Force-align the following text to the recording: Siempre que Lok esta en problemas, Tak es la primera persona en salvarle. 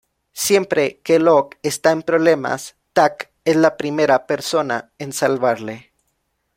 Siempre 0.33 0.99
que 1.03 1.19
Lok 1.19 1.57
esta 1.61 1.91
en 1.91 2.01
problemas, 2.01 2.73
Tak 2.93 3.29
es 3.45 3.55
la 3.55 3.77
primera 3.77 4.25
persona 4.25 4.89
en 4.97 5.13
salvarle. 5.13 5.91